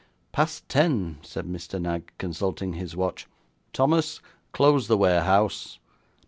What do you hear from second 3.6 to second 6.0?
'Thomas, close the warehouse.